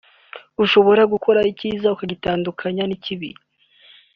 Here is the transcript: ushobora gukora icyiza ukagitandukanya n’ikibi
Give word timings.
ushobora 0.63 1.01
gukora 1.13 1.39
icyiza 1.51 1.87
ukagitandukanya 1.95 2.83
n’ikibi 2.87 3.29